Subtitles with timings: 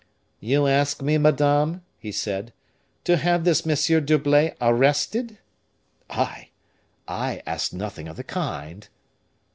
[0.39, 2.53] "You ask me, madame," he said,
[3.03, 4.03] "to have this M.
[4.03, 5.37] d'Herblay arrested?"
[6.09, 6.49] "I?
[7.07, 8.87] I ask you nothing of the kind!"